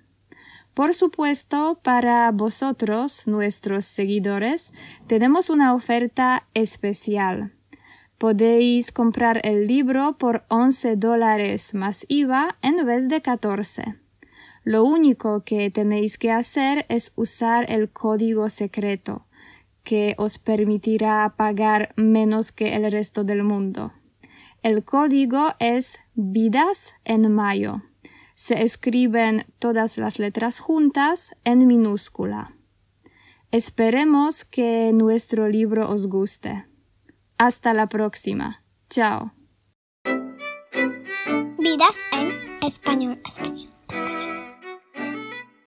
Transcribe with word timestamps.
Por 0.78 0.94
supuesto, 0.94 1.80
para 1.82 2.30
vosotros, 2.32 3.26
nuestros 3.26 3.84
seguidores, 3.84 4.74
tenemos 5.08 5.50
una 5.50 5.74
oferta 5.74 6.46
especial. 6.54 7.52
Podéis 8.20 8.92
comprar 8.92 9.42
el 9.44 9.66
libro 9.66 10.20
por 10.20 10.46
11 10.50 10.96
dólares 10.98 11.74
más 11.74 12.06
IVA 12.10 12.60
en 12.62 12.86
vez 12.86 13.10
de 13.10 13.24
14. 13.24 13.96
Lo 14.64 14.84
único 14.84 15.44
que 15.44 15.72
tenéis 15.72 16.20
que 16.20 16.30
hacer 16.30 16.86
es 16.90 17.12
usar 17.16 17.66
el 17.72 17.90
código 17.90 18.48
secreto, 18.52 19.26
que 19.82 20.14
os 20.20 20.38
permitirá 20.38 21.34
pagar 21.36 21.92
menos 21.96 22.52
que 22.52 22.76
el 22.76 22.92
resto 22.92 23.24
del 23.24 23.42
mundo. 23.42 23.94
El 24.62 24.86
código 24.86 25.56
es 25.58 25.98
vidas 26.14 26.94
en 27.04 27.34
mayo 27.34 27.82
se 28.38 28.62
escriben 28.64 29.46
todas 29.58 29.98
las 29.98 30.20
letras 30.20 30.60
juntas 30.60 31.36
en 31.44 31.66
minúscula. 31.66 32.54
Esperemos 33.52 34.46
que 34.46 34.92
nuestro 34.94 35.50
libro 35.50 35.90
os 35.90 36.08
guste. 36.08 36.68
Hasta 37.40 37.74
la 37.74 37.90
próxima. 37.90 38.64
Chao. 38.90 39.34
Vidas 41.58 41.96
en 42.14 42.32
español. 42.62 43.20